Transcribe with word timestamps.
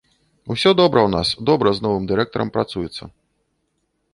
Усё 0.53 0.71
добра 0.79 0.99
ў 1.03 1.09
нас, 1.15 1.27
добра 1.49 1.69
з 1.77 1.83
новым 1.89 2.07
дырэктарам 2.13 2.49
працуецца. 2.57 3.03